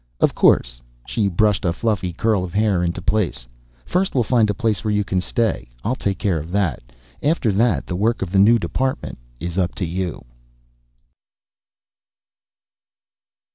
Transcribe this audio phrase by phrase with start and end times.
[0.19, 3.45] "Of course." She brushed a fluffy curl of hair into place.
[3.85, 5.69] "First we'll find a place where you can stay.
[5.83, 6.81] I'll take care of that.
[7.21, 10.25] After that the work of the new department is up to you."